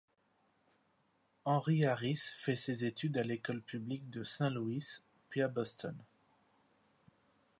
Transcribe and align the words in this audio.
Henry 1.45 1.83
Harris 1.83 2.31
fait 2.39 2.55
ses 2.55 2.85
études 2.85 3.19
à 3.19 3.23
l'école 3.23 3.61
publique 3.61 4.09
de 4.09 4.23
Saint-Louis, 4.23 5.03
puis 5.29 5.43
à 5.43 5.47
Boston. 5.47 5.95